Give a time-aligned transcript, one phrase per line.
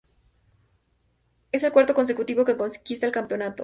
[1.51, 3.57] Es el cuarto consecutivo que conquista el campeonato.